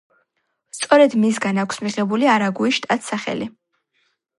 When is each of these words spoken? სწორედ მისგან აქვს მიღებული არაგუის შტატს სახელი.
სწორედ 0.77 1.17
მისგან 1.25 1.61
აქვს 1.67 1.81
მიღებული 1.85 2.33
არაგუის 2.39 2.83
შტატს 2.83 3.15
სახელი. 3.15 3.55